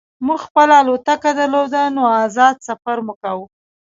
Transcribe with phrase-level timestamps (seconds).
[0.25, 3.45] موږ خپله الوتکه درلوده نو ازاد سفر مو کاوه